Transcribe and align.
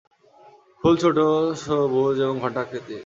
ফুল 0.81 0.93
ছোট, 1.01 1.17
সবুজ 1.63 2.15
এবং 2.21 2.35
ঘণ্টা 2.39 2.59
আকৃতির। 2.63 2.99